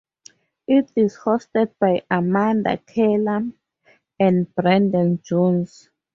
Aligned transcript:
It 0.67 0.91
is 0.95 1.15
hosted 1.15 1.75
by 1.79 2.01
Amanda 2.09 2.75
Keller 2.79 3.43
and 4.19 4.55
Brendan 4.55 5.21
Jones. 5.21 5.91